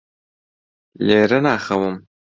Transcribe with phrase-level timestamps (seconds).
[1.05, 1.95] لێرە ناخەوم.